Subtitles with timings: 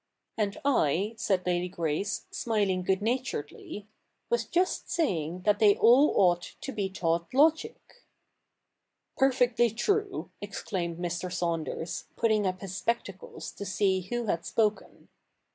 [0.39, 3.87] 'And L' said Lady Grace, smiling good naturedly,'
[4.31, 8.01] was just saying that they all ought to be taught logic''
[9.19, 11.31] Perfectly true,' exclaimed ]Mr.
[11.31, 15.07] Saunders, putting up his spectacles to see who had spoken.